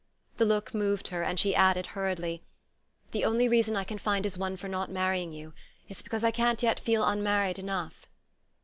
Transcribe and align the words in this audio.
The 0.37 0.45
look 0.45 0.73
moved 0.73 1.09
her, 1.09 1.21
and 1.21 1.39
she 1.39 1.53
added 1.53 1.85
hurriedly: 1.85 2.41
"The 3.11 3.23
only 3.23 3.47
reason 3.47 3.75
I 3.75 3.83
can 3.83 3.99
find 3.99 4.25
is 4.25 4.35
one 4.35 4.57
for 4.57 4.67
not 4.67 4.89
marrying 4.89 5.31
you. 5.31 5.53
It's 5.87 6.01
because 6.01 6.23
I 6.23 6.31
can't 6.31 6.63
yet 6.63 6.79
feel 6.79 7.07
unmarried 7.07 7.59
enough." 7.59 8.07